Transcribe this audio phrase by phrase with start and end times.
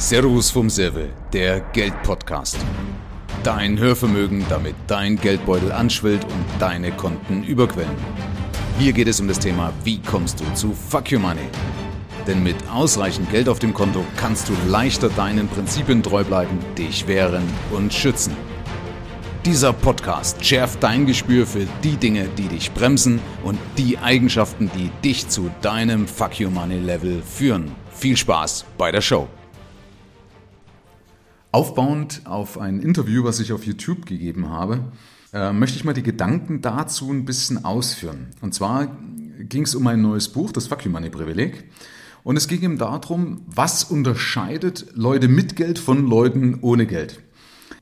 [0.00, 2.56] Servus vom Serve, der Geldpodcast.
[3.42, 7.96] Dein Hörvermögen, damit dein Geldbeutel anschwillt und deine Konten überquellen.
[8.78, 11.48] Hier geht es um das Thema, wie kommst du zu Fuck Your Money?
[12.28, 17.08] Denn mit ausreichend Geld auf dem Konto kannst du leichter deinen Prinzipien treu bleiben, dich
[17.08, 17.42] wehren
[17.72, 18.36] und schützen.
[19.44, 24.92] Dieser Podcast schärft dein Gespür für die Dinge, die dich bremsen und die Eigenschaften, die
[25.04, 27.74] dich zu deinem Fuck Your Money Level führen.
[27.90, 29.26] Viel Spaß bei der Show.
[31.50, 34.92] Aufbauend auf ein Interview, was ich auf YouTube gegeben habe,
[35.32, 38.28] äh, möchte ich mal die Gedanken dazu ein bisschen ausführen.
[38.42, 38.98] Und zwar
[39.38, 41.64] ging es um ein neues Buch, das Fuck You Money Privileg.
[42.22, 47.20] Und es ging ihm darum, was unterscheidet Leute mit Geld von Leuten ohne Geld.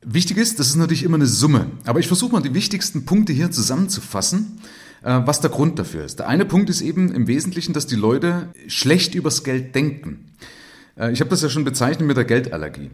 [0.04, 1.72] Wichtig ist, das ist natürlich immer eine Summe.
[1.84, 4.60] Aber ich versuche mal die wichtigsten Punkte hier zusammenzufassen,
[5.02, 6.20] äh, was der Grund dafür ist.
[6.20, 10.30] Der eine Punkt ist eben im Wesentlichen, dass die Leute schlecht übers Geld denken.
[10.96, 12.90] Äh, ich habe das ja schon bezeichnet mit der Geldallergie.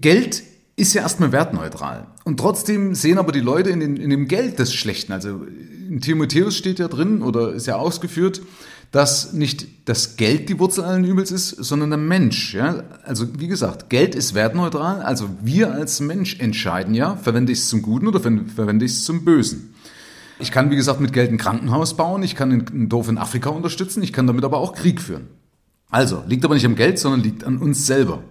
[0.00, 0.42] Geld
[0.76, 2.06] ist ja erstmal wertneutral.
[2.24, 5.12] Und trotzdem sehen aber die Leute in, den, in dem Geld des Schlechten.
[5.12, 5.42] Also
[5.88, 8.42] in Timotheus steht ja drin oder ist ja ausgeführt,
[8.90, 12.54] dass nicht das Geld die Wurzel allen Übels ist, sondern der Mensch.
[12.54, 12.84] Ja?
[13.04, 15.02] Also wie gesagt, Geld ist wertneutral.
[15.02, 19.04] Also wir als Mensch entscheiden ja, verwende ich es zum Guten oder verwende ich es
[19.04, 19.74] zum Bösen.
[20.38, 23.50] Ich kann, wie gesagt, mit Geld ein Krankenhaus bauen, ich kann ein Dorf in Afrika
[23.50, 25.28] unterstützen, ich kann damit aber auch Krieg führen.
[25.88, 28.24] Also, liegt aber nicht am Geld, sondern liegt an uns selber.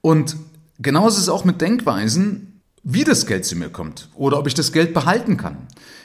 [0.00, 0.34] Und
[0.78, 2.54] Genauso ist es auch mit Denkweisen,
[2.86, 5.56] wie das Geld zu mir kommt oder ob ich das Geld behalten kann.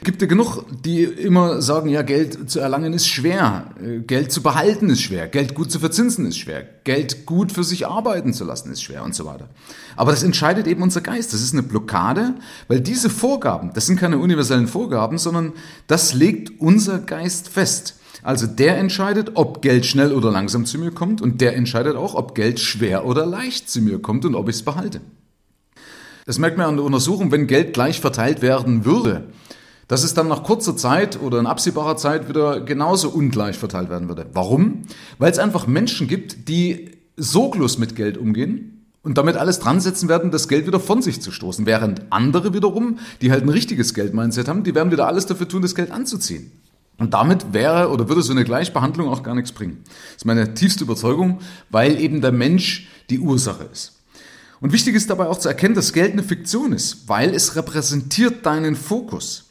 [0.02, 4.42] Gibt ja genug, die immer sagen, ja, Geld zu erlangen ist schwer, äh, Geld zu
[4.42, 8.44] behalten ist schwer, Geld gut zu verzinsen ist schwer, Geld gut für sich arbeiten zu
[8.44, 9.50] lassen ist schwer und so weiter.
[9.94, 11.34] Aber das entscheidet eben unser Geist.
[11.34, 15.52] Das ist eine Blockade, weil diese Vorgaben, das sind keine universellen Vorgaben, sondern
[15.86, 17.99] das legt unser Geist fest.
[18.22, 22.14] Also der entscheidet, ob Geld schnell oder langsam zu mir kommt und der entscheidet auch,
[22.14, 25.00] ob Geld schwer oder leicht zu mir kommt und ob ich es behalte.
[26.26, 29.24] Das merkt man an der Untersuchung, wenn Geld gleich verteilt werden würde,
[29.88, 34.08] dass es dann nach kurzer Zeit oder in absehbarer Zeit wieder genauso ungleich verteilt werden
[34.08, 34.26] würde.
[34.32, 34.82] Warum?
[35.18, 40.08] Weil es einfach Menschen gibt, die sorglos mit Geld umgehen und damit alles dran setzen
[40.08, 41.66] werden, das Geld wieder von sich zu stoßen.
[41.66, 45.62] Während andere wiederum, die halt ein richtiges Geldmindset haben, die werden wieder alles dafür tun,
[45.62, 46.52] das Geld anzuziehen.
[47.00, 49.82] Und damit wäre oder würde so eine Gleichbehandlung auch gar nichts bringen.
[49.84, 51.40] Das ist meine tiefste Überzeugung,
[51.70, 53.94] weil eben der Mensch die Ursache ist.
[54.60, 58.44] Und wichtig ist dabei auch zu erkennen, dass Geld eine Fiktion ist, weil es repräsentiert
[58.44, 59.46] deinen Fokus.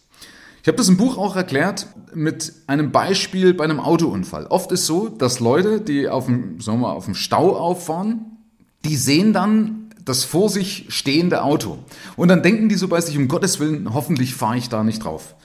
[0.62, 4.46] Ich habe das im Buch auch erklärt mit einem Beispiel bei einem Autounfall.
[4.46, 8.38] Oft ist so, dass Leute, die auf dem, sagen wir mal, auf dem Stau auffahren,
[8.86, 11.80] die sehen dann das vor sich stehende Auto.
[12.16, 15.04] Und dann denken die so bei sich, um Gottes Willen, hoffentlich fahre ich da nicht
[15.04, 15.36] drauf.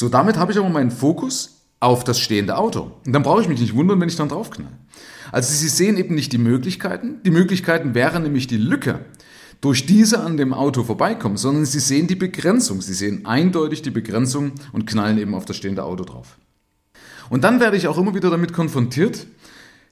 [0.00, 2.90] So, damit habe ich aber meinen Fokus auf das stehende Auto.
[3.04, 4.72] Und dann brauche ich mich nicht wundern, wenn ich dann draufknall.
[5.30, 7.22] Also Sie sehen eben nicht die Möglichkeiten.
[7.22, 9.00] Die Möglichkeiten wären nämlich die Lücke,
[9.60, 12.80] durch diese an dem Auto vorbeikommen, sondern Sie sehen die Begrenzung.
[12.80, 16.38] Sie sehen eindeutig die Begrenzung und knallen eben auf das stehende Auto drauf.
[17.28, 19.26] Und dann werde ich auch immer wieder damit konfrontiert,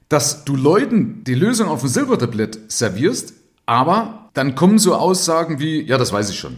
[0.07, 3.35] dass du Leuten die Lösung auf dem Silbertablett servierst,
[3.67, 6.57] aber dann kommen so Aussagen wie, ja, das weiß ich schon.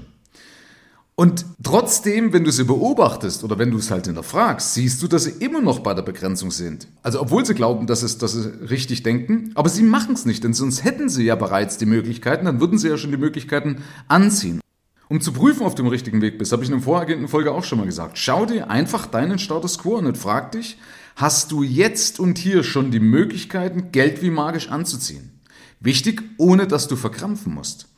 [1.21, 5.25] Und trotzdem, wenn du sie beobachtest oder wenn du es halt hinterfragst, siehst du, dass
[5.25, 6.87] sie immer noch bei der Begrenzung sind.
[7.03, 10.43] Also obwohl sie glauben, dass, es, dass sie richtig denken, aber sie machen es nicht,
[10.43, 13.83] denn sonst hätten sie ja bereits die Möglichkeiten, dann würden sie ja schon die Möglichkeiten
[14.07, 14.61] anziehen.
[15.09, 17.51] Um zu prüfen, ob du im richtigen Weg bist, habe ich in der vorhergehenden Folge
[17.51, 18.17] auch schon mal gesagt.
[18.17, 20.79] Schau dir einfach deinen Status quo an und frag dich,
[21.15, 25.39] hast du jetzt und hier schon die Möglichkeiten, Geld wie magisch anzuziehen?
[25.79, 27.90] Wichtig, ohne dass du verkrampfen musst.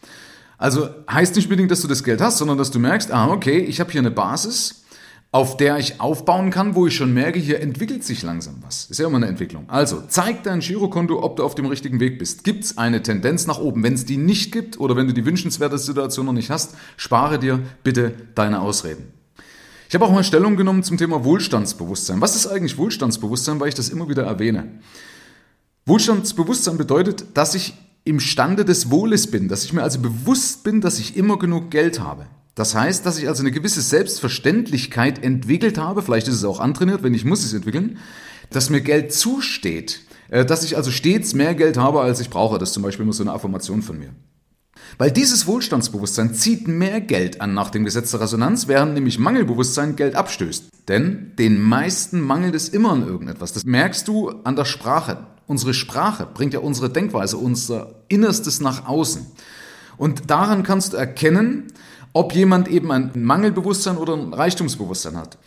[0.63, 3.57] Also heißt nicht unbedingt, dass du das Geld hast, sondern dass du merkst, ah, okay,
[3.57, 4.85] ich habe hier eine Basis,
[5.34, 8.85] auf der ich aufbauen kann, wo ich schon merke, hier entwickelt sich langsam was.
[8.85, 9.66] Ist ja immer eine Entwicklung.
[9.68, 12.46] Also, zeig dein Girokonto, ob du auf dem richtigen Weg bist.
[12.46, 13.84] Gibt es eine Tendenz nach oben?
[13.84, 17.40] Wenn es die nicht gibt oder wenn du die wünschenswerte Situation noch nicht hast, spare
[17.40, 19.12] dir bitte deine Ausreden.
[19.90, 22.22] Ich habe auch mal Stellung genommen zum Thema Wohlstandsbewusstsein.
[22.22, 24.80] Was ist eigentlich Wohlstandsbewusstsein, weil ich das immer wieder erwähne?
[25.88, 27.74] Wohlstandsbewusstsein bedeutet, dass ich
[28.05, 32.00] imstande des Wohles bin, dass ich mir also bewusst bin, dass ich immer genug Geld
[32.00, 32.25] habe.
[32.55, 37.01] Das heißt, dass ich also eine gewisse Selbstverständlichkeit entwickelt habe, vielleicht ist es auch antrainiert,
[37.01, 37.97] wenn ich muss es entwickeln,
[38.51, 42.59] dass mir Geld zusteht, äh, dass ich also stets mehr Geld habe, als ich brauche.
[42.59, 44.09] Das ist zum Beispiel immer so eine Affirmation von mir.
[44.97, 49.95] Weil dieses Wohlstandsbewusstsein zieht mehr Geld an nach dem Gesetz der Resonanz, während nämlich Mangelbewusstsein
[49.95, 50.65] Geld abstößt.
[50.88, 53.53] Denn den meisten mangelt es immer an irgendetwas.
[53.53, 55.25] Das merkst du an der Sprache.
[55.48, 59.25] Unsere Sprache bringt ja unsere Denkweise, unser Innerstes nach außen.
[59.98, 61.68] Und daran kannst du erkennen,
[62.13, 65.38] ob jemand eben ein Mangelbewusstsein oder ein Reichtumsbewusstsein hat.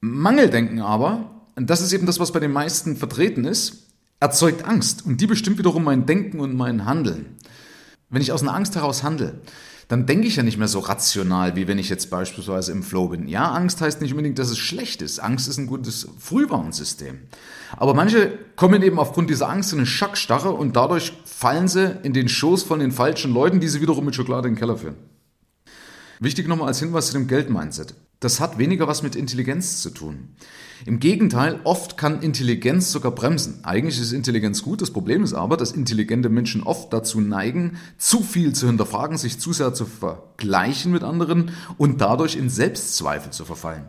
[0.00, 3.86] Mangeldenken aber, das ist eben das, was bei den meisten vertreten ist,
[4.20, 7.36] erzeugt Angst und die bestimmt wiederum mein Denken und mein Handeln.
[8.08, 9.40] Wenn ich aus einer Angst heraus handle,
[9.88, 13.08] dann denke ich ja nicht mehr so rational, wie wenn ich jetzt beispielsweise im Flow
[13.08, 13.28] bin.
[13.28, 15.20] Ja, Angst heißt nicht unbedingt, dass es schlecht ist.
[15.20, 17.20] Angst ist ein gutes Frühwarnsystem.
[17.76, 22.12] Aber manche kommen eben aufgrund dieser Angst in eine Schockstarre und dadurch fallen sie in
[22.12, 24.96] den Schoß von den falschen Leuten, die sie wiederum mit Schokolade in den Keller führen.
[26.18, 27.94] Wichtig nochmal als Hinweis zu dem Geldmindset.
[28.20, 30.30] Das hat weniger was mit Intelligenz zu tun.
[30.86, 33.60] Im Gegenteil, oft kann Intelligenz sogar bremsen.
[33.62, 38.22] Eigentlich ist Intelligenz gut, das Problem ist aber, dass intelligente Menschen oft dazu neigen, zu
[38.22, 43.44] viel zu hinterfragen, sich zu sehr zu vergleichen mit anderen und dadurch in Selbstzweifel zu
[43.44, 43.84] verfallen.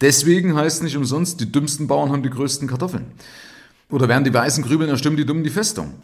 [0.00, 3.06] Deswegen heißt nicht umsonst, die dümmsten Bauern haben die größten Kartoffeln.
[3.90, 5.94] Oder während die Weißen grübeln, dann stimmen die Dummen die Festung.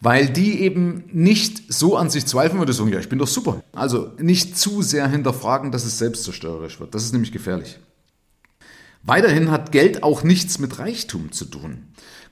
[0.00, 3.62] Weil die eben nicht so an sich zweifeln würde, sagen, ja, ich bin doch super.
[3.72, 6.94] Also nicht zu sehr hinterfragen, dass es selbstzerstörerisch wird.
[6.94, 7.78] Das ist nämlich gefährlich.
[9.02, 11.84] Weiterhin hat Geld auch nichts mit Reichtum zu tun.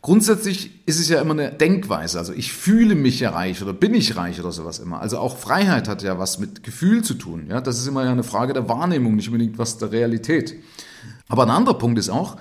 [0.03, 2.19] Grundsätzlich ist es ja immer eine Denkweise.
[2.19, 5.01] Also ich fühle mich ja reich oder bin ich reich oder sowas immer.
[5.01, 7.47] Also auch Freiheit hat ja was mit Gefühl zu tun.
[7.49, 10.57] Ja, das ist immer ja eine Frage der Wahrnehmung, nicht unbedingt was der Realität.
[11.29, 12.37] Aber ein anderer Punkt ist auch,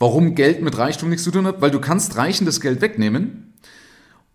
[0.00, 3.47] warum Geld mit Reichtum nichts zu tun hat, weil du kannst Reichen das Geld wegnehmen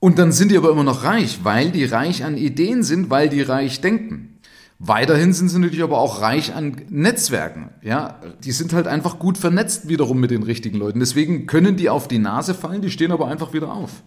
[0.04, 3.30] und dann sind die aber immer noch reich, weil die reich an Ideen sind, weil
[3.30, 4.38] die reich denken.
[4.78, 7.70] Weiterhin sind sie natürlich aber auch reich an Netzwerken.
[7.82, 11.00] Ja, die sind halt einfach gut vernetzt wiederum mit den richtigen Leuten.
[11.00, 14.04] Deswegen können die auf die Nase fallen, die stehen aber einfach wieder auf.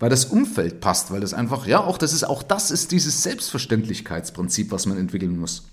[0.00, 3.22] Weil das Umfeld passt, weil das einfach, ja, auch das ist, auch das ist dieses
[3.22, 5.64] Selbstverständlichkeitsprinzip, was man entwickeln muss.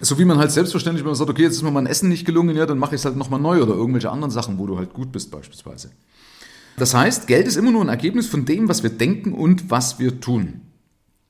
[0.00, 2.24] So wie man halt selbstverständlich, wenn man sagt, okay, jetzt ist mir mein Essen nicht
[2.24, 4.78] gelungen, ja, dann mache ich es halt nochmal neu oder irgendwelche anderen Sachen, wo du
[4.78, 5.90] halt gut bist beispielsweise.
[6.78, 9.98] Das heißt, Geld ist immer nur ein Ergebnis von dem, was wir denken und was
[9.98, 10.60] wir tun.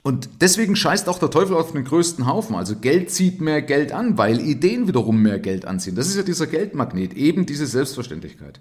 [0.02, 2.54] Und deswegen scheißt auch der Teufel auf den größten Haufen.
[2.54, 5.96] Also Geld zieht mehr Geld an, weil Ideen wiederum mehr Geld anziehen.
[5.96, 8.60] Das ist ja dieser Geldmagnet, eben diese Selbstverständlichkeit.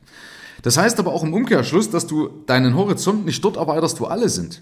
[0.63, 4.29] Das heißt aber auch im Umkehrschluss, dass du deinen Horizont nicht dort erweiterst, wo alle
[4.29, 4.61] sind.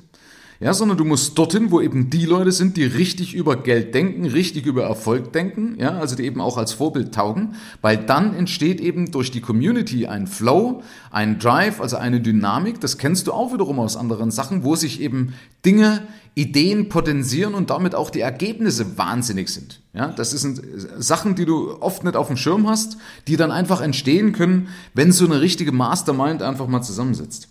[0.61, 4.25] Ja, sondern du musst dorthin, wo eben die Leute sind, die richtig über Geld denken,
[4.25, 8.79] richtig über Erfolg denken, ja, also die eben auch als Vorbild taugen, weil dann entsteht
[8.79, 10.81] eben durch die Community ein Flow,
[11.11, 15.01] ein Drive, also eine Dynamik, das kennst du auch wiederum aus anderen Sachen, wo sich
[15.01, 15.33] eben
[15.65, 19.81] Dinge, Ideen potenzieren und damit auch die Ergebnisse wahnsinnig sind.
[19.93, 20.61] Ja, das sind
[20.97, 22.97] Sachen, die du oft nicht auf dem Schirm hast,
[23.27, 27.47] die dann einfach entstehen können, wenn so eine richtige Mastermind einfach mal zusammensitzt.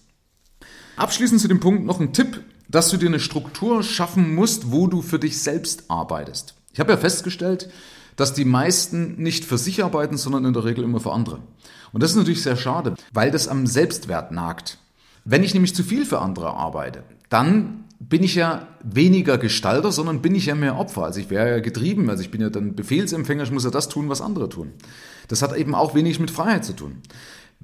[0.97, 4.87] Abschließend zu dem Punkt noch ein Tipp, dass du dir eine Struktur schaffen musst, wo
[4.87, 6.55] du für dich selbst arbeitest.
[6.73, 7.71] Ich habe ja festgestellt,
[8.17, 11.41] dass die meisten nicht für sich arbeiten, sondern in der Regel immer für andere.
[11.93, 14.79] Und das ist natürlich sehr schade, weil das am Selbstwert nagt.
[15.25, 20.21] Wenn ich nämlich zu viel für andere arbeite, dann bin ich ja weniger Gestalter, sondern
[20.21, 21.05] bin ich ja mehr Opfer.
[21.05, 23.89] Also ich wäre ja getrieben, also ich bin ja dann Befehlsempfänger, ich muss ja das
[23.89, 24.73] tun, was andere tun.
[25.29, 27.01] Das hat eben auch wenig mit Freiheit zu tun.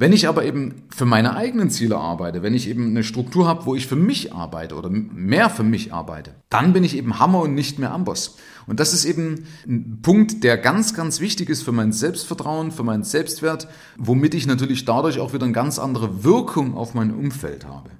[0.00, 3.67] Wenn ich aber eben für meine eigenen Ziele arbeite, wenn ich eben eine Struktur habe,
[3.67, 7.41] wo ich für mich arbeite oder mehr für mich arbeite, dann bin ich eben Hammer
[7.43, 8.38] und nicht mehr Amboss.
[8.67, 12.82] Und das ist eben ein Punkt, der ganz, ganz wichtig ist für mein Selbstvertrauen, für
[12.82, 13.69] meinen Selbstwert,
[13.99, 17.91] womit ich natürlich dadurch auch wieder eine ganz andere Wirkung auf mein Umfeld habe.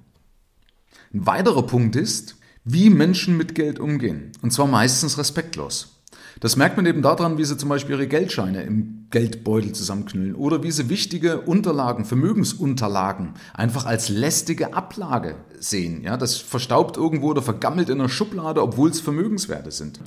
[1.13, 4.31] Ein weiterer Punkt ist, wie Menschen mit Geld umgehen.
[4.41, 6.00] Und zwar meistens respektlos.
[6.41, 10.63] Das merkt man eben daran, wie sie zum Beispiel ihre Geldscheine im Geldbeutel zusammenknüllen oder
[10.63, 16.01] wie sie wichtige Unterlagen, Vermögensunterlagen einfach als lästige Ablage sehen.
[16.01, 19.99] Ja, das verstaubt irgendwo oder vergammelt in einer Schublade, obwohl es Vermögenswerte sind.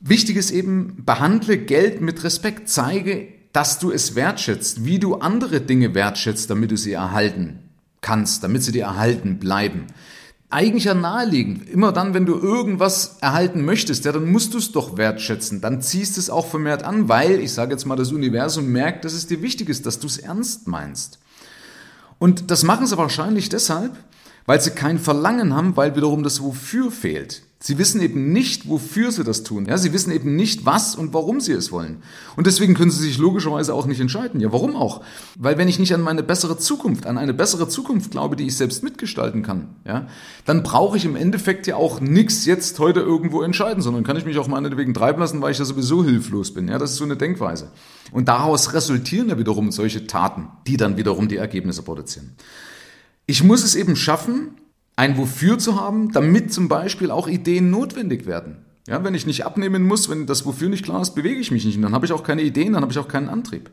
[0.00, 5.60] Wichtig ist eben, behandle Geld mit Respekt, zeige, dass du es wertschätzt, wie du andere
[5.60, 7.60] Dinge wertschätzt, damit du sie erhalten
[8.00, 9.86] kannst, damit sie dir erhalten bleiben
[10.50, 11.68] eigentlich ja naheliegend.
[11.68, 15.60] Immer dann, wenn du irgendwas erhalten möchtest, ja, dann musst du es doch wertschätzen.
[15.60, 19.12] Dann ziehst es auch vermehrt an, weil, ich sage jetzt mal, das Universum merkt, dass
[19.12, 21.18] es dir wichtig ist, dass du es ernst meinst.
[22.18, 23.92] Und das machen sie wahrscheinlich deshalb,
[24.48, 27.42] weil sie kein Verlangen haben, weil wiederum das Wofür fehlt.
[27.60, 29.66] Sie wissen eben nicht, wofür sie das tun.
[29.66, 32.02] Ja, sie wissen eben nicht, was und warum sie es wollen.
[32.34, 34.40] Und deswegen können sie sich logischerweise auch nicht entscheiden.
[34.40, 35.02] Ja, warum auch?
[35.36, 38.56] Weil wenn ich nicht an meine bessere Zukunft, an eine bessere Zukunft glaube, die ich
[38.56, 40.06] selbst mitgestalten kann, ja,
[40.46, 44.24] dann brauche ich im Endeffekt ja auch nichts jetzt heute irgendwo entscheiden, sondern kann ich
[44.24, 46.68] mich auch meinetwegen treiben lassen, weil ich ja sowieso hilflos bin.
[46.68, 47.70] Ja, das ist so eine Denkweise.
[48.12, 52.34] Und daraus resultieren ja wiederum solche Taten, die dann wiederum die Ergebnisse produzieren.
[53.30, 54.52] Ich muss es eben schaffen,
[54.96, 58.56] ein Wofür zu haben, damit zum Beispiel auch Ideen notwendig werden.
[58.88, 61.66] Ja, wenn ich nicht abnehmen muss, wenn das Wofür nicht klar ist, bewege ich mich
[61.66, 63.68] nicht und dann habe ich auch keine Ideen, dann habe ich auch keinen Antrieb.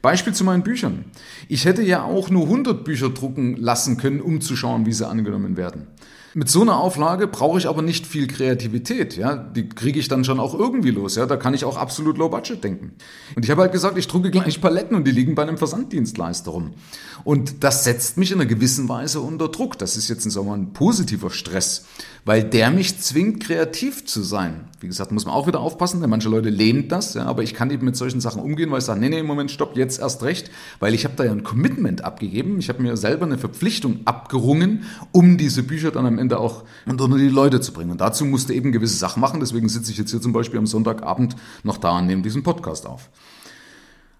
[0.00, 1.06] Beispiel zu meinen Büchern.
[1.48, 5.08] Ich hätte ja auch nur 100 Bücher drucken lassen können, um zu schauen, wie sie
[5.08, 5.88] angenommen werden.
[6.36, 9.16] Mit so einer Auflage brauche ich aber nicht viel Kreativität.
[9.16, 11.14] Ja, die kriege ich dann schon auch irgendwie los.
[11.14, 12.92] Ja, da kann ich auch absolut low budget denken.
[13.36, 16.50] Und ich habe halt gesagt, ich drucke gleich Paletten und die liegen bei einem Versanddienstleister
[16.50, 16.74] rum.
[17.22, 19.78] Und das setzt mich in einer gewissen Weise unter Druck.
[19.78, 21.86] Das ist jetzt sagen wir, ein positiver Stress,
[22.24, 24.68] weil der mich zwingt, kreativ zu sein.
[24.84, 27.54] Wie gesagt, muss man auch wieder aufpassen, denn manche Leute lehnen das, ja, aber ich
[27.54, 30.22] kann eben mit solchen Sachen umgehen, weil ich sage, nee, nee, Moment, stopp, jetzt erst
[30.22, 32.58] recht, weil ich habe da ja ein Commitment abgegeben.
[32.58, 37.08] Ich habe mir selber eine Verpflichtung abgerungen, um diese Bücher dann am Ende auch unter
[37.08, 37.92] die Leute zu bringen.
[37.92, 39.40] Und dazu musste eben gewisse Sachen machen.
[39.40, 42.86] Deswegen sitze ich jetzt hier zum Beispiel am Sonntagabend noch da und nehme diesen Podcast
[42.86, 43.08] auf.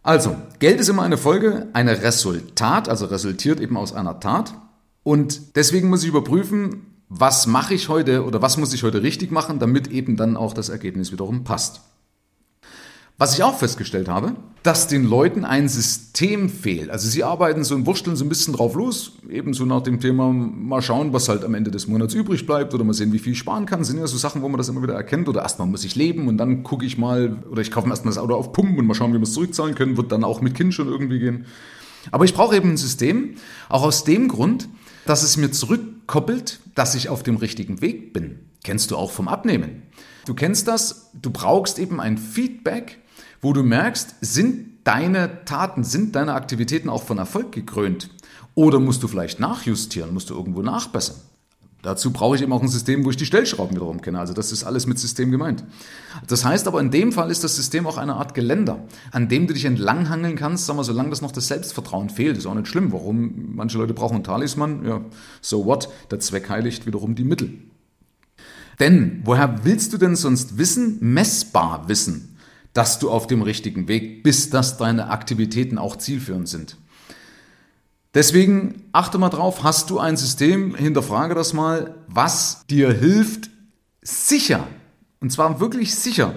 [0.02, 4.54] Also, Geld ist immer eine Folge, ein Resultat, also resultiert eben aus einer Tat.
[5.02, 9.30] Und deswegen muss ich überprüfen, was mache ich heute oder was muss ich heute richtig
[9.30, 11.82] machen, damit eben dann auch das Ergebnis wiederum passt.
[13.16, 14.34] Was ich auch festgestellt habe,
[14.64, 16.90] dass den Leuten ein System fehlt.
[16.90, 20.32] Also sie arbeiten so und wursteln so ein bisschen drauf los, ebenso nach dem Thema
[20.32, 23.34] mal schauen, was halt am Ende des Monats übrig bleibt oder mal sehen, wie viel
[23.34, 23.80] ich sparen kann.
[23.80, 25.28] Das sind ja so Sachen, wo man das immer wieder erkennt.
[25.28, 28.12] Oder erstmal muss ich leben und dann gucke ich mal, oder ich kaufe mir erstmal
[28.12, 29.96] das Auto auf Pumpen und mal schauen, wie wir es zurückzahlen können.
[29.96, 31.44] Wird dann auch mit Kind schon irgendwie gehen.
[32.10, 33.36] Aber ich brauche eben ein System,
[33.68, 34.68] auch aus dem Grund,
[35.06, 35.52] dass es mir
[36.04, 38.50] zurückkoppelt, dass ich auf dem richtigen Weg bin.
[38.62, 39.82] Kennst du auch vom Abnehmen.
[40.26, 42.98] Du kennst das, du brauchst eben ein Feedback,
[43.40, 48.10] wo du merkst, sind deine Taten, sind deine Aktivitäten auch von Erfolg gekrönt?
[48.54, 51.16] Oder musst du vielleicht nachjustieren, musst du irgendwo nachbessern?
[51.84, 54.18] Dazu brauche ich eben auch ein System, wo ich die Stellschrauben wiederum kenne.
[54.18, 55.64] Also das ist alles mit System gemeint.
[56.26, 59.46] Das heißt aber, in dem Fall ist das System auch eine Art Geländer, an dem
[59.46, 62.38] du dich entlanghangeln kannst, sagen wir, solange das noch das Selbstvertrauen fehlt.
[62.38, 62.90] Ist auch nicht schlimm.
[62.90, 63.54] Warum?
[63.54, 64.86] Manche Leute brauchen einen Talisman.
[64.86, 65.02] Ja,
[65.42, 65.90] so what?
[66.10, 67.52] Der Zweck heiligt wiederum die Mittel.
[68.80, 72.34] Denn woher willst du denn sonst wissen, messbar wissen,
[72.72, 76.76] dass du auf dem richtigen Weg bist, dass deine Aktivitäten auch zielführend sind.
[78.14, 83.50] Deswegen achte mal drauf, hast du ein System, hinterfrage das mal, was dir hilft,
[84.02, 84.66] sicher,
[85.20, 86.34] und zwar wirklich sicher,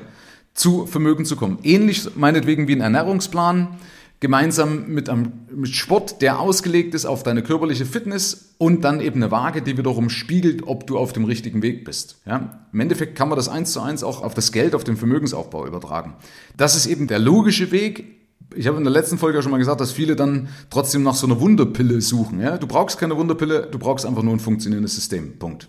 [0.55, 1.59] zu Vermögen zu kommen.
[1.61, 3.77] Ähnlich meinetwegen wie ein Ernährungsplan,
[4.19, 9.21] gemeinsam mit einem mit Sport, der ausgelegt ist auf deine körperliche Fitness und dann eben
[9.21, 12.19] eine Waage, die wiederum spiegelt, ob du auf dem richtigen Weg bist.
[12.25, 12.67] Ja?
[12.73, 15.67] Im Endeffekt kann man das eins zu eins auch auf das Geld, auf den Vermögensaufbau
[15.67, 16.15] übertragen.
[16.55, 18.16] Das ist eben der logische Weg.
[18.55, 21.27] Ich habe in der letzten Folge schon mal gesagt, dass viele dann trotzdem nach so
[21.27, 22.39] einer Wunderpille suchen.
[22.39, 22.57] Ja?
[22.57, 25.37] Du brauchst keine Wunderpille, du brauchst einfach nur ein funktionierendes System.
[25.37, 25.67] Punkt.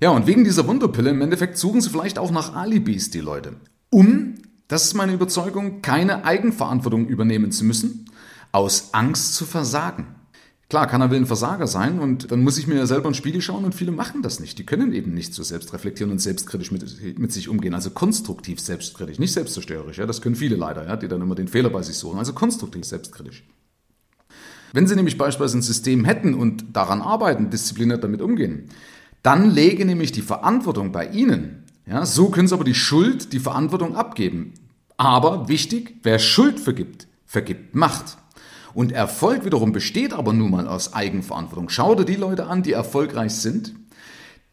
[0.00, 3.56] Ja, und wegen dieser Wunderpille im Endeffekt suchen sie vielleicht auch nach Alibis, die Leute,
[3.90, 4.34] um
[4.68, 8.06] das ist meine Überzeugung, keine Eigenverantwortung übernehmen zu müssen,
[8.50, 10.13] aus Angst zu versagen.
[10.74, 13.40] Klar, keiner will ein Versager sein und dann muss ich mir ja selber in Spiegel
[13.40, 14.58] schauen und viele machen das nicht.
[14.58, 17.74] Die können eben nicht so selbst reflektieren und selbstkritisch mit, mit sich umgehen.
[17.74, 19.98] Also konstruktiv selbstkritisch, nicht selbstzerstörerisch.
[19.98, 22.18] Ja, das können viele leider, ja, die dann immer den Fehler bei sich suchen.
[22.18, 23.44] Also konstruktiv selbstkritisch.
[24.72, 28.68] Wenn Sie nämlich beispielsweise ein System hätten und daran arbeiten, diszipliniert damit umgehen,
[29.22, 33.40] dann lege nämlich die Verantwortung bei Ihnen ja, so können sie aber die Schuld, die
[33.40, 34.54] Verantwortung abgeben.
[34.96, 38.16] Aber wichtig, wer Schuld vergibt, vergibt Macht.
[38.74, 41.68] Und Erfolg wiederum besteht aber nun mal aus Eigenverantwortung.
[41.68, 43.74] Schau dir die Leute an, die erfolgreich sind.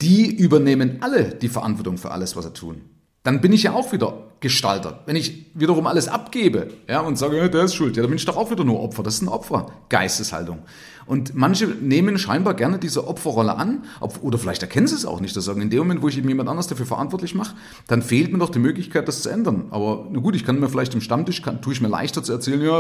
[0.01, 2.81] Die übernehmen alle die Verantwortung für alles, was sie tun.
[3.23, 5.01] Dann bin ich ja auch wieder Gestalter.
[5.05, 8.17] Wenn ich wiederum alles abgebe ja, und sage, ja, der ist schuld, ja, dann bin
[8.17, 9.03] ich doch auch wieder nur Opfer.
[9.03, 10.63] Das ist eine Opfergeisteshaltung.
[11.05, 13.83] Und manche nehmen scheinbar gerne diese Opferrolle an,
[14.21, 15.35] oder vielleicht erkennen sie es auch nicht.
[15.35, 17.55] Das sagen, in dem Moment, wo ich eben jemand anders dafür verantwortlich mache,
[17.87, 19.65] dann fehlt mir doch die Möglichkeit, das zu ändern.
[19.69, 22.31] Aber na gut, ich kann mir vielleicht im Stammtisch, kann, tue ich mir leichter zu
[22.31, 22.79] erzählen, ja,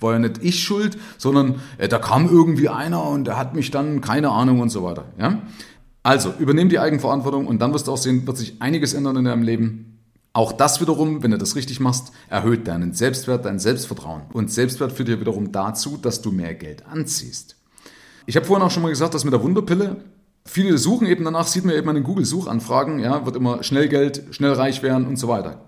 [0.00, 3.70] war ja nicht ich schuld, sondern äh, da kam irgendwie einer und der hat mich
[3.70, 5.04] dann, keine Ahnung und so weiter.
[5.18, 5.42] Ja?
[6.06, 9.24] Also, übernimm die Eigenverantwortung und dann wirst du auch sehen, wird sich einiges ändern in
[9.24, 9.98] deinem Leben.
[10.32, 14.22] Auch das wiederum, wenn du das richtig machst, erhöht deinen Selbstwert, dein Selbstvertrauen.
[14.32, 17.56] Und Selbstwert führt dir wiederum dazu, dass du mehr Geld anziehst.
[18.24, 19.96] Ich habe vorhin auch schon mal gesagt, dass mit der Wunderpille,
[20.44, 24.26] viele suchen eben danach, sieht man eben an den Google-Suchanfragen, ja, wird immer schnell Geld,
[24.30, 25.64] schnell reich werden und so weiter.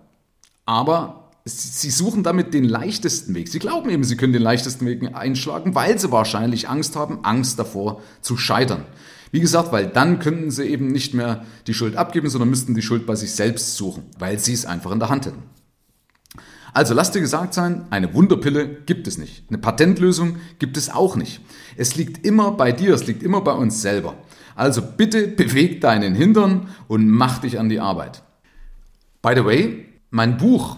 [0.67, 3.49] Aber sie suchen damit den leichtesten Weg.
[3.49, 7.59] Sie glauben eben, sie können den leichtesten Weg einschlagen, weil sie wahrscheinlich Angst haben, Angst
[7.59, 8.85] davor zu scheitern.
[9.31, 12.83] Wie gesagt, weil dann könnten sie eben nicht mehr die Schuld abgeben, sondern müssten die
[12.83, 15.43] Schuld bei sich selbst suchen, weil sie es einfach in der Hand hätten.
[16.73, 19.45] Also lasst dir gesagt sein, eine Wunderpille gibt es nicht.
[19.49, 21.41] Eine Patentlösung gibt es auch nicht.
[21.77, 24.15] Es liegt immer bei dir, es liegt immer bei uns selber.
[24.55, 28.23] Also bitte beweg deinen Hintern und mach dich an die Arbeit.
[29.23, 30.77] By the way, mein Buch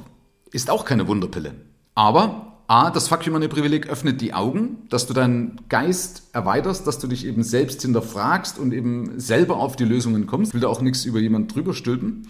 [0.53, 1.55] ist auch keine Wunderpille.
[1.95, 7.01] Aber A, das Fuck Money Privileg öffnet die Augen, dass du deinen Geist erweiterst, dass
[7.01, 10.51] du dich eben selbst hinterfragst und eben selber auf die Lösungen kommst.
[10.51, 12.29] Ich will da auch nichts über jemanden drüber stülpen.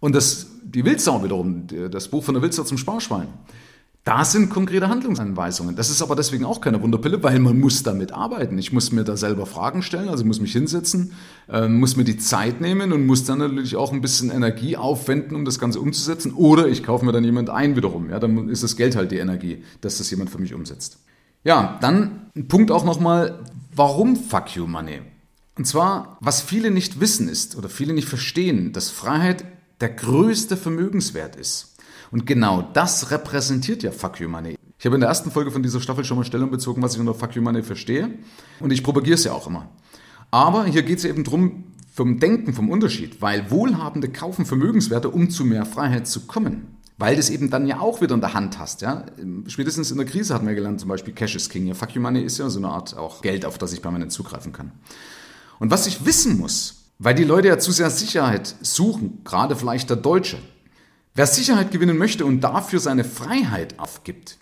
[0.00, 3.28] Und das, die Wildsau wiederum, das Buch von der Wildsau zum Sparschwein,
[4.04, 5.76] Da sind konkrete Handlungsanweisungen.
[5.76, 8.56] Das ist aber deswegen auch keine Wunderpille, weil man muss damit arbeiten.
[8.56, 11.12] Ich muss mir da selber Fragen stellen, also muss mich hinsetzen,
[11.50, 15.36] äh, muss mir die Zeit nehmen und muss dann natürlich auch ein bisschen Energie aufwenden,
[15.36, 16.32] um das Ganze umzusetzen.
[16.32, 18.08] Oder ich kaufe mir dann jemand ein wiederum.
[18.08, 20.98] Ja, dann ist das Geld halt die Energie, dass das jemand für mich umsetzt.
[21.44, 23.40] Ja, dann ein Punkt auch nochmal,
[23.74, 25.00] warum Fuck You Money?
[25.58, 29.44] Und zwar, was viele nicht wissen ist oder viele nicht verstehen, dass Freiheit
[29.80, 31.69] der größte Vermögenswert ist.
[32.10, 34.56] Und genau das repräsentiert ja Fuck You Money.
[34.78, 37.00] Ich habe in der ersten Folge von dieser Staffel schon mal Stellung bezogen, was ich
[37.00, 38.18] unter Fuck You Money verstehe.
[38.60, 39.68] Und ich propagiere es ja auch immer.
[40.30, 45.28] Aber hier geht es eben darum, vom Denken, vom Unterschied, weil Wohlhabende kaufen Vermögenswerte, um
[45.28, 46.78] zu mehr Freiheit zu kommen.
[46.98, 48.82] Weil du es eben dann ja auch wieder in der Hand hast.
[48.82, 49.06] Ja?
[49.46, 51.66] Spätestens in der Krise hatten wir gelernt, zum Beispiel Cash is King.
[51.66, 54.12] Ja, Fuck You Money ist ja so eine Art auch Geld, auf das ich permanent
[54.12, 54.72] zugreifen kann.
[55.58, 59.88] Und was ich wissen muss, weil die Leute ja zu sehr Sicherheit suchen, gerade vielleicht
[59.90, 60.38] der Deutsche,
[61.14, 64.38] Wer Sicherheit gewinnen möchte und dafür seine Freiheit aufgibt,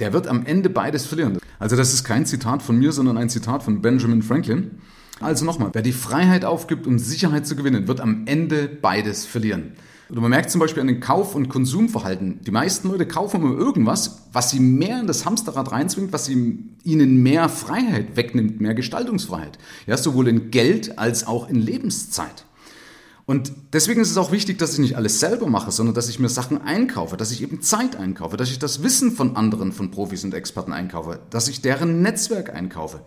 [0.00, 1.38] der wird am Ende beides verlieren.
[1.60, 4.80] Also das ist kein Zitat von mir, sondern ein Zitat von Benjamin Franklin.
[5.20, 9.74] Also nochmal, wer die Freiheit aufgibt, um Sicherheit zu gewinnen, wird am Ende beides verlieren.
[10.10, 12.40] Oder man merkt zum Beispiel an den Kauf- und Konsumverhalten.
[12.42, 17.22] Die meisten Leute kaufen immer irgendwas, was sie mehr in das Hamsterrad reinzwingt, was ihnen
[17.22, 19.58] mehr Freiheit wegnimmt, mehr Gestaltungsfreiheit.
[19.86, 22.44] Ja, sowohl in Geld als auch in Lebenszeit.
[23.28, 26.18] Und deswegen ist es auch wichtig, dass ich nicht alles selber mache, sondern dass ich
[26.18, 29.90] mir Sachen einkaufe, dass ich eben Zeit einkaufe, dass ich das Wissen von anderen, von
[29.90, 33.00] Profis und Experten einkaufe, dass ich deren Netzwerk einkaufe.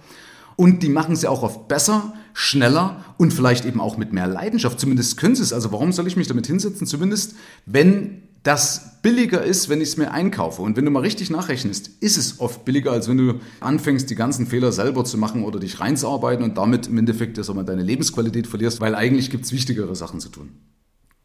[0.58, 4.80] Und die machen sie auch oft besser, schneller und vielleicht eben auch mit mehr Leidenschaft.
[4.80, 5.54] Zumindest können sie es.
[5.54, 6.86] Also warum soll ich mich damit hinsetzen?
[6.86, 7.34] Zumindest,
[7.66, 10.62] wenn das billiger ist, wenn ich es mir einkaufe.
[10.62, 14.16] Und wenn du mal richtig nachrechnest, ist es oft billiger, als wenn du anfängst, die
[14.16, 17.84] ganzen Fehler selber zu machen oder dich reinzuarbeiten und damit im Endeffekt ja, mal, deine
[17.84, 20.52] Lebensqualität verlierst, weil eigentlich gibt es wichtigere Sachen zu tun.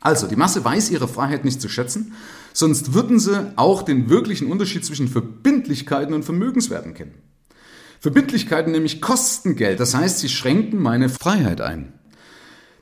[0.00, 2.12] Also, die Masse weiß ihre Freiheit nicht zu schätzen,
[2.52, 7.14] sonst würden sie auch den wirklichen Unterschied zwischen Verbindlichkeiten und Vermögenswerten kennen.
[7.98, 11.94] Verbindlichkeiten nämlich kosten Geld, das heißt, sie schränken meine Freiheit ein.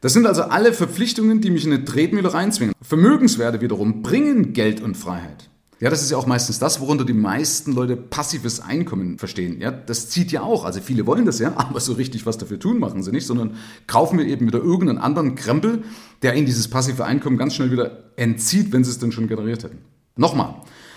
[0.04, 2.74] Das sind also alle Verpflichtungen, die mich in eine Tretmühle reinzwingen.
[2.82, 5.48] Vermögenswerte wiederum bringen Geld und Freiheit.
[5.80, 9.62] Ja, das ist ja auch meistens das, worunter die meisten Leute passives Einkommen verstehen.
[9.62, 10.66] Ja, das zieht ja auch.
[10.66, 13.56] Also viele wollen das ja, aber so richtig was dafür tun machen sie nicht, sondern
[13.86, 15.84] kaufen wir eben wieder irgendeinen anderen Krempel,
[16.20, 19.64] der ihnen dieses passive Einkommen ganz schnell wieder entzieht, wenn sie es denn schon generiert
[19.64, 19.78] hätten.
[20.16, 20.56] Nochmal.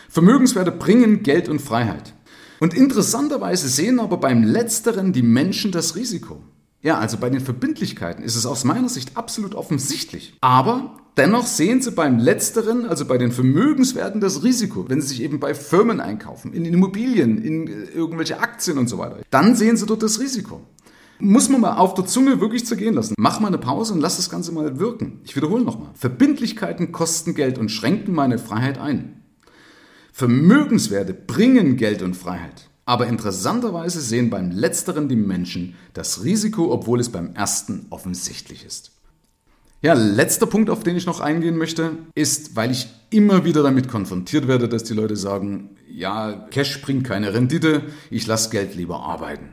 [0.09, 2.13] Vermögenswerte bringen Geld und Freiheit.
[2.59, 6.41] Und interessanterweise sehen aber beim Letzteren die Menschen das Risiko.
[6.87, 10.37] Ja, also bei den Verbindlichkeiten ist es aus meiner Sicht absolut offensichtlich.
[10.39, 15.21] Aber dennoch sehen Sie beim Letzteren, also bei den Vermögenswerten, das Risiko, wenn Sie sich
[15.21, 19.17] eben bei Firmen einkaufen, in Immobilien, in äh, irgendwelche Aktien und so weiter.
[19.31, 20.61] Dann sehen Sie dort das Risiko.
[21.19, 23.15] Muss man mal auf der Zunge wirklich zergehen lassen.
[23.19, 25.19] Mach mal eine Pause und lass das Ganze mal wirken.
[25.25, 25.89] Ich wiederhole nochmal.
[25.93, 29.23] Verbindlichkeiten kosten Geld und schränken meine Freiheit ein.
[30.13, 32.69] Vermögenswerte bringen Geld und Freiheit.
[32.87, 38.91] Aber interessanterweise sehen beim letzteren die Menschen das Risiko, obwohl es beim ersten offensichtlich ist.
[39.81, 43.89] Ja, letzter Punkt, auf den ich noch eingehen möchte, ist, weil ich immer wieder damit
[43.89, 49.01] konfrontiert werde, dass die Leute sagen, ja, Cash bringt keine Rendite, ich lasse Geld lieber
[49.01, 49.49] arbeiten.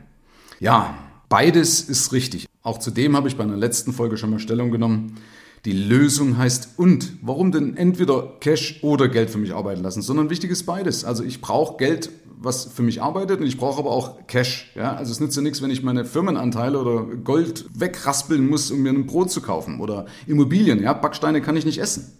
[0.61, 2.47] Ja, beides ist richtig.
[2.63, 5.17] Auch zu dem habe ich bei einer letzten Folge schon mal Stellung genommen.
[5.65, 7.17] Die Lösung heißt und.
[7.21, 10.01] Warum denn entweder Cash oder Geld für mich arbeiten lassen?
[10.01, 11.03] Sondern wichtig ist beides.
[11.03, 12.09] Also ich brauche Geld,
[12.45, 14.71] was für mich arbeitet und ich brauche aber auch Cash.
[14.75, 14.95] Ja?
[14.95, 18.91] Also es nützt ja nichts, wenn ich meine Firmenanteile oder Gold wegraspeln muss, um mir
[18.91, 20.81] ein Brot zu kaufen oder Immobilien.
[20.81, 20.93] Ja?
[20.93, 22.17] Backsteine kann ich nicht essen.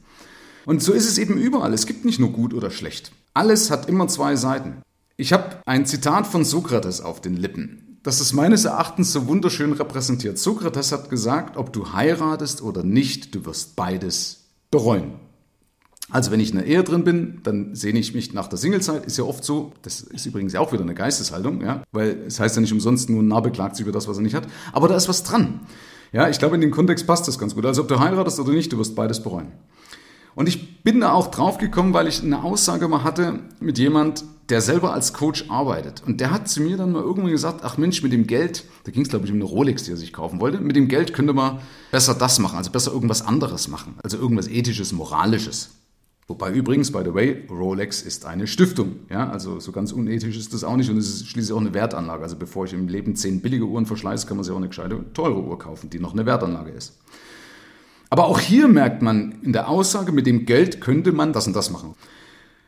[0.66, 1.74] Und so ist es eben überall.
[1.74, 3.12] Es gibt nicht nur gut oder schlecht.
[3.34, 4.82] Alles hat immer zwei Seiten.
[5.16, 8.00] Ich habe ein Zitat von Sokrates auf den Lippen.
[8.04, 10.38] Das ist meines Erachtens so wunderschön repräsentiert.
[10.38, 15.14] Sokrates hat gesagt, ob du heiratest oder nicht, du wirst beides bereuen.
[16.12, 19.06] Also wenn ich in einer Ehe drin bin, dann sehne ich mich nach der Singlezeit.
[19.06, 22.56] Ist ja oft so, das ist übrigens auch wieder eine Geisteshaltung, ja, weil es heißt
[22.56, 24.48] ja nicht umsonst, nur ein Narr beklagt sich über das, was er nicht hat.
[24.72, 25.62] Aber da ist was dran.
[26.12, 27.66] Ja, ich glaube, in dem Kontext passt das ganz gut.
[27.66, 29.48] Also ob du heiratest oder nicht, du wirst beides bereuen.
[30.36, 34.24] Und ich bin da auch drauf gekommen, weil ich eine Aussage mal hatte mit jemand,
[34.50, 36.04] der selber als Coach arbeitet.
[36.06, 38.92] Und der hat zu mir dann mal irgendwann gesagt, ach Mensch, mit dem Geld, da
[38.92, 41.14] ging es glaube ich um eine Rolex, die er sich kaufen wollte, mit dem Geld
[41.14, 45.72] könnte man besser das machen, also besser irgendwas anderes machen, also irgendwas ethisches, moralisches.
[46.28, 49.02] Wobei übrigens, by the way, Rolex ist eine Stiftung.
[49.12, 51.76] Ja, also so ganz unethisch ist das auch nicht und es ist schließlich auch eine
[51.76, 52.24] Wertanlage.
[52.24, 55.06] Also bevor ich im Leben zehn billige Uhren verschleiße, kann man sich auch eine gescheite,
[55.14, 56.98] teure Uhr kaufen, die noch eine Wertanlage ist.
[58.10, 61.56] Aber auch hier merkt man in der Aussage, mit dem Geld könnte man das und
[61.56, 61.94] das machen.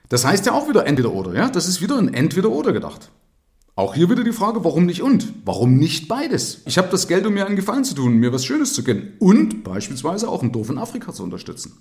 [0.09, 1.49] Das heißt ja auch wieder entweder oder, ja?
[1.49, 3.11] Das ist wieder ein entweder oder gedacht.
[3.75, 5.33] Auch hier wieder die Frage, warum nicht und?
[5.45, 6.61] Warum nicht beides?
[6.65, 9.13] Ich habe das Geld, um mir einen Gefallen zu tun, mir was Schönes zu gönnen
[9.19, 11.77] und beispielsweise auch ein Dorf in Afrika zu unterstützen.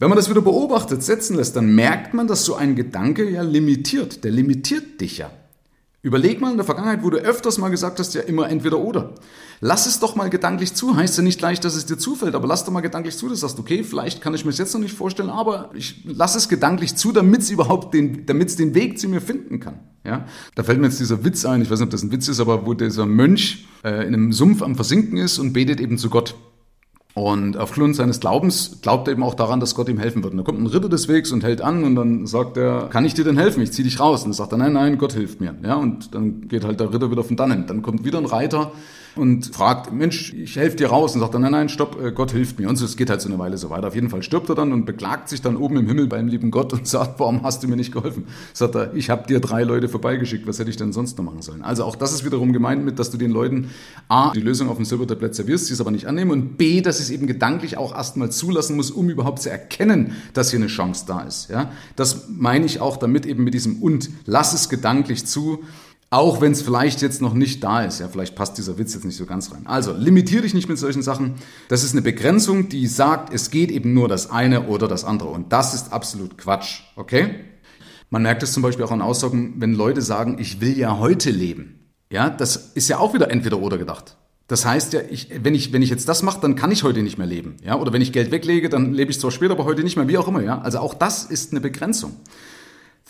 [0.00, 3.42] Wenn man das wieder beobachtet, setzen lässt, dann merkt man, dass so ein Gedanke ja
[3.42, 4.24] limitiert.
[4.24, 5.30] Der limitiert dich ja.
[6.00, 9.14] Überleg mal in der Vergangenheit, wo du öfters mal gesagt hast, ja immer entweder oder.
[9.60, 10.96] Lass es doch mal gedanklich zu.
[10.96, 13.40] Heißt ja nicht gleich, dass es dir zufällt, aber lass doch mal gedanklich zu, dass
[13.40, 16.34] du sagst, okay, vielleicht kann ich mir das jetzt noch nicht vorstellen, aber ich lass
[16.34, 19.80] es gedanklich zu, damit es überhaupt den, damit es den Weg zu mir finden kann.
[20.06, 22.26] Ja, da fällt mir jetzt dieser Witz ein, ich weiß nicht, ob das ein Witz
[22.26, 25.98] ist, aber wo dieser Mönch äh, in einem Sumpf am Versinken ist und betet eben
[25.98, 26.34] zu Gott.
[27.12, 30.32] Und aufgrund seines Glaubens glaubt er eben auch daran, dass Gott ihm helfen wird.
[30.32, 33.04] Und da kommt ein Ritter des Wegs und hält an und dann sagt er, kann
[33.04, 33.62] ich dir denn helfen?
[33.62, 34.22] Ich zieh dich raus.
[34.22, 35.54] Und dann sagt er, nein, nein, Gott hilft mir.
[35.64, 37.64] Ja, und dann geht halt der Ritter wieder von dannen.
[37.66, 38.72] Dann kommt wieder ein Reiter
[39.16, 41.14] und fragt, Mensch, ich helfe dir raus.
[41.14, 42.68] Und sagt er, nein, nein, stopp, äh, Gott hilft mir.
[42.68, 43.88] Und so, es geht halt so eine Weile so weiter.
[43.88, 46.50] Auf jeden Fall stirbt er dann und beklagt sich dann oben im Himmel beim lieben
[46.50, 48.24] Gott und sagt, warum hast du mir nicht geholfen?
[48.52, 51.42] Sagt er, ich habe dir drei Leute vorbeigeschickt, was hätte ich denn sonst noch machen
[51.42, 51.62] sollen?
[51.62, 53.70] Also auch das ist wiederum gemeint mit, dass du den Leuten
[54.08, 56.98] A, die Lösung auf dem Silbertablett servierst, sie es aber nicht annehmen und B, dass
[56.98, 60.68] sie es eben gedanklich auch erstmal zulassen muss, um überhaupt zu erkennen, dass hier eine
[60.68, 61.50] Chance da ist.
[61.50, 61.72] Ja?
[61.96, 65.60] Das meine ich auch damit eben mit diesem und lass es gedanklich zu,
[66.10, 68.00] auch wenn es vielleicht jetzt noch nicht da ist.
[68.00, 69.66] Ja, vielleicht passt dieser Witz jetzt nicht so ganz rein.
[69.66, 71.36] Also, limitiere dich nicht mit solchen Sachen.
[71.68, 75.28] Das ist eine Begrenzung, die sagt, es geht eben nur das eine oder das andere.
[75.28, 76.80] Und das ist absolut Quatsch.
[76.96, 77.36] Okay?
[78.10, 81.30] Man merkt es zum Beispiel auch an Aussagen, wenn Leute sagen, ich will ja heute
[81.30, 81.76] leben.
[82.10, 84.16] Ja, das ist ja auch wieder entweder oder gedacht.
[84.48, 87.04] Das heißt ja, ich, wenn, ich, wenn ich jetzt das mache, dann kann ich heute
[87.04, 87.56] nicht mehr leben.
[87.64, 87.78] Ja?
[87.78, 90.18] Oder wenn ich Geld weglege, dann lebe ich zwar später, aber heute nicht mehr, wie
[90.18, 90.42] auch immer.
[90.42, 90.60] Ja?
[90.60, 92.16] Also auch das ist eine Begrenzung.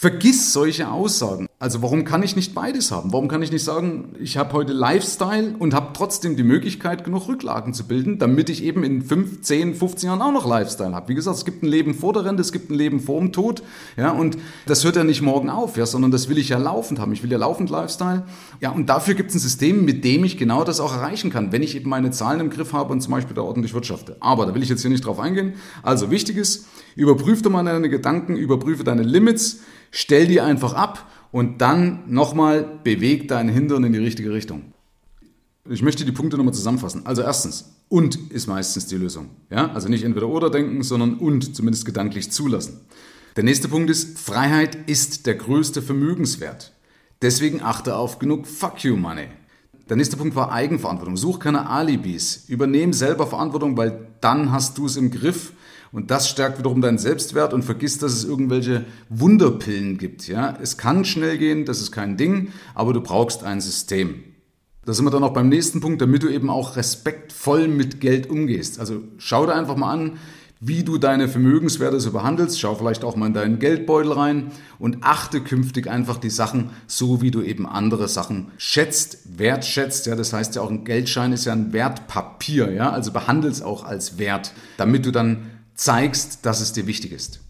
[0.01, 1.47] Vergiss solche Aussagen.
[1.59, 3.13] Also warum kann ich nicht beides haben?
[3.13, 7.29] Warum kann ich nicht sagen, ich habe heute Lifestyle und habe trotzdem die Möglichkeit, genug
[7.29, 11.11] Rücklagen zu bilden, damit ich eben in 5, 10, 15 Jahren auch noch Lifestyle habe?
[11.11, 13.31] Wie gesagt, es gibt ein Leben vor der Rente, es gibt ein Leben vor dem
[13.31, 13.63] Tod.
[13.99, 16.99] Ja, und das hört ja nicht morgen auf, ja, sondern das will ich ja laufend
[16.99, 17.13] haben.
[17.13, 18.23] Ich will ja laufend Lifestyle.
[18.63, 21.53] Ja, und dafür gibt es ein System, mit dem ich genau das auch erreichen kann,
[21.53, 24.17] wenn ich eben meine Zahlen im Griff habe und zum Beispiel da ordentlich wirtschafte.
[24.21, 25.57] Aber da will ich jetzt hier nicht drauf eingehen.
[25.83, 31.61] Also wichtig ist, überprüfe mal deine Gedanken, überprüfe deine Limits, stell die einfach ab und
[31.61, 34.73] dann nochmal beweg dein Hintern in die richtige Richtung.
[35.69, 37.07] Ich möchte die Punkte nochmal zusammenfassen.
[37.07, 39.31] Also erstens, und ist meistens die Lösung.
[39.51, 39.73] Ja?
[39.73, 42.81] Also nicht entweder oder denken, sondern und zumindest gedanklich zulassen.
[43.37, 46.73] Der nächste Punkt ist, Freiheit ist der größte Vermögenswert.
[47.23, 49.27] Deswegen achte auf genug Fuck you Money.
[49.89, 51.17] Der nächste Punkt war Eigenverantwortung.
[51.17, 52.45] Such keine Alibis.
[52.49, 55.53] Übernehm selber Verantwortung, weil dann hast du es im Griff
[55.93, 60.29] und das stärkt wiederum deinen Selbstwert und vergiss, dass es irgendwelche Wunderpillen gibt.
[60.29, 60.57] Ja?
[60.61, 64.23] Es kann schnell gehen, das ist kein Ding, aber du brauchst ein System.
[64.85, 68.31] Da sind wir dann auch beim nächsten Punkt, damit du eben auch respektvoll mit Geld
[68.31, 68.81] umgehst.
[68.81, 70.19] Also schau dir einfach mal an,
[70.61, 72.61] wie du deine Vermögenswerte so behandelst.
[72.61, 77.23] Schau vielleicht auch mal in deinen Geldbeutel rein und achte künftig einfach die Sachen so,
[77.23, 80.07] wie du eben andere Sachen schätzt, wertschätzt.
[80.07, 82.73] Ja, das heißt ja auch ein Geldschein ist ja ein Wertpapier.
[82.73, 85.47] Ja, also behandel es auch als Wert, damit du dann
[85.81, 87.41] zeigst, dass es dir wichtig ist.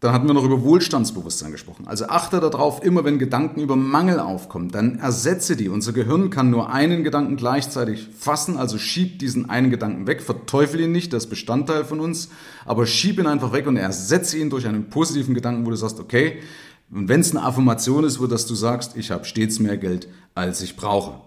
[0.00, 1.86] Dann hatten wir noch über Wohlstandsbewusstsein gesprochen.
[1.86, 5.68] Also achte darauf, immer wenn Gedanken über Mangel aufkommen, dann ersetze die.
[5.68, 10.80] Unser Gehirn kann nur einen Gedanken gleichzeitig fassen, also schieb diesen einen Gedanken weg, verteufel
[10.80, 12.28] ihn nicht, das ist Bestandteil von uns,
[12.66, 16.00] aber schieb ihn einfach weg und ersetze ihn durch einen positiven Gedanken, wo du sagst,
[16.00, 16.40] okay,
[16.90, 20.08] und wenn es eine Affirmation ist, wo dass du sagst, ich habe stets mehr Geld,
[20.34, 21.20] als ich brauche.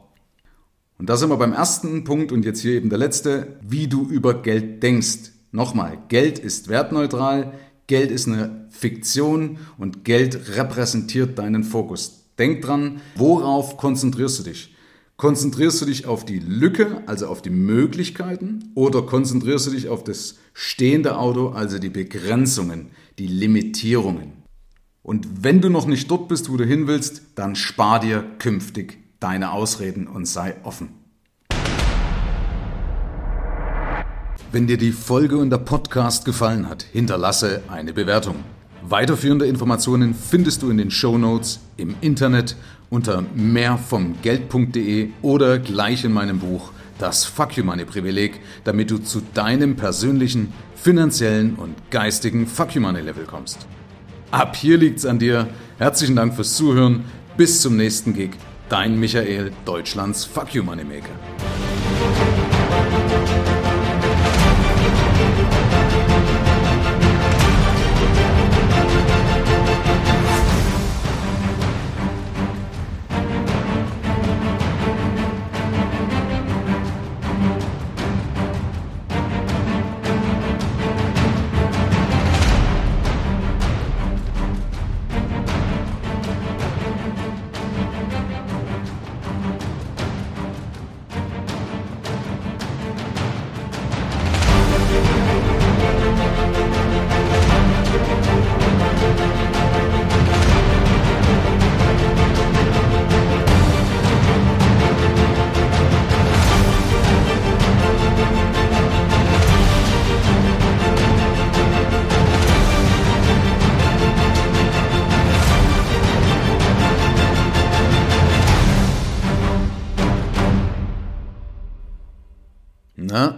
[0.99, 4.07] Und da sind wir beim ersten Punkt und jetzt hier eben der letzte, wie du
[4.07, 5.36] über Geld denkst.
[5.51, 7.53] Nochmal, Geld ist wertneutral,
[7.87, 12.25] Geld ist eine Fiktion und Geld repräsentiert deinen Fokus.
[12.37, 14.75] Denk dran, worauf konzentrierst du dich?
[15.15, 20.03] Konzentrierst du dich auf die Lücke, also auf die Möglichkeiten, oder konzentrierst du dich auf
[20.03, 24.33] das stehende Auto, also die Begrenzungen, die Limitierungen?
[25.01, 28.99] Und wenn du noch nicht dort bist, wo du hin willst, dann spar dir künftig
[29.19, 30.89] deine Ausreden und sei offen.
[34.57, 38.37] Wenn dir die Folge und der Podcast gefallen hat, hinterlasse eine Bewertung.
[38.81, 42.55] Weiterführende Informationen findest du in den Show Notes, im Internet
[42.89, 49.21] unter mehrvomgeld.de oder gleich in meinem Buch Das Fuck You Money Privileg, damit du zu
[49.35, 53.67] deinem persönlichen, finanziellen und geistigen Fuck You Money Level kommst.
[54.31, 55.49] Ab hier liegt's an dir.
[55.77, 57.03] Herzlichen Dank fürs Zuhören.
[57.37, 58.31] Bis zum nächsten Gig.
[58.69, 61.13] Dein Michael, Deutschlands Fuck You Money Maker.
[65.17, 65.66] Thank you.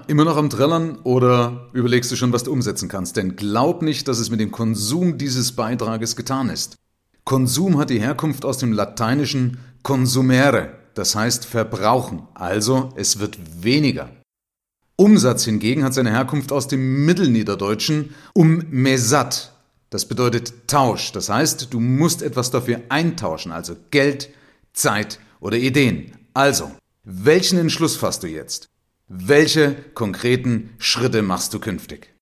[0.10, 3.16] Immer noch am Trällern oder überlegst du schon, was du umsetzen kannst?
[3.16, 6.78] Denn glaub nicht, dass es mit dem Konsum dieses Beitrages getan ist.
[7.24, 14.10] Konsum hat die Herkunft aus dem lateinischen consumere, das heißt verbrauchen, also es wird weniger.
[14.96, 19.54] Umsatz hingegen hat seine Herkunft aus dem Mittelniederdeutschen um mesat,
[19.92, 24.30] das bedeutet Tausch, das heißt, du musst etwas dafür eintauschen, also Geld,
[24.74, 26.14] Zeit oder Ideen.
[26.34, 26.72] Also,
[27.04, 28.69] welchen Entschluss fasst du jetzt?
[29.12, 32.14] Welche konkreten Schritte machst du künftig?